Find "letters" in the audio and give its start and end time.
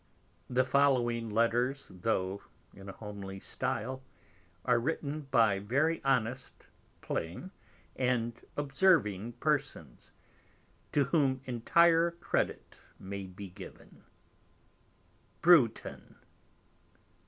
1.29-1.91